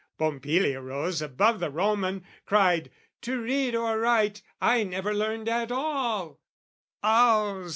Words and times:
Pompilia 0.17 0.81
rose 0.83 1.21
above 1.21 1.59
the 1.59 1.69
Roman, 1.69 2.25
cried 2.47 2.89
"To 3.21 3.39
read 3.39 3.75
or 3.75 3.99
write 3.99 4.41
I 4.59 4.81
never 4.83 5.13
learned 5.13 5.47
at 5.47 5.71
all!" 5.71 6.39